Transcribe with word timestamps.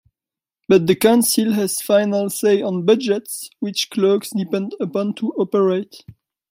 But 0.67 0.87
the 0.87 0.95
council 0.95 1.53
has 1.53 1.79
final 1.79 2.31
say 2.31 2.59
on 2.63 2.87
budgets 2.87 3.51
which 3.59 3.91
clerks 3.91 4.31
depend 4.31 4.73
upon 4.79 5.13
to 5.17 5.31
operate. 5.33 6.03